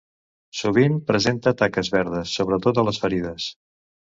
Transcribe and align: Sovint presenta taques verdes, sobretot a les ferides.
Sovint 0.61 0.95
presenta 1.11 1.53
taques 1.59 1.91
verdes, 1.99 2.35
sobretot 2.41 2.81
a 2.85 2.89
les 2.89 3.03
ferides. 3.05 3.51